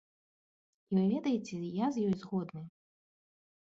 І, 0.91 0.93
вы 0.95 1.03
ведаеце, 1.13 1.55
я 1.85 1.93
з 1.95 2.07
ёй 2.09 2.19
згодны. 2.25 2.69